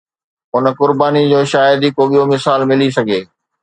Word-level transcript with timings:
ان 0.55 0.69
قربانيءَ 0.79 1.27
جو 1.33 1.41
شايد 1.53 1.79
ئي 1.85 1.89
ٻيو 1.97 2.09
ڪو 2.13 2.21
مثال 2.33 2.59
ملي 2.69 2.89
سگهي 2.97 3.21